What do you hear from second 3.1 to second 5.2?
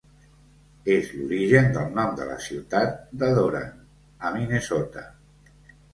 de Doran, a Minnesota.